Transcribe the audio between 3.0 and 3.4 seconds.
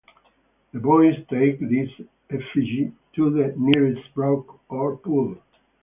to